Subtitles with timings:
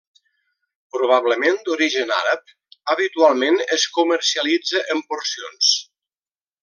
[0.95, 2.49] Probablement d'origen àrab,
[2.95, 5.71] habitualment es comercialitza en porcions.